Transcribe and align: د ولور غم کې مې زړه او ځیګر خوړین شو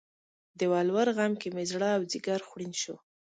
د 0.59 0.61
ولور 0.73 1.07
غم 1.17 1.33
کې 1.41 1.49
مې 1.55 1.63
زړه 1.71 1.89
او 1.97 2.01
ځیګر 2.11 2.39
خوړین 2.47 2.73
شو 2.81 2.95